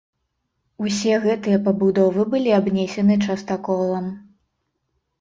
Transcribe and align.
Усе 0.85 1.13
гэтыя 1.25 1.59
пабудовы 1.69 2.21
былі 2.33 2.57
абнесены 2.61 3.21
частаколам. 3.27 4.13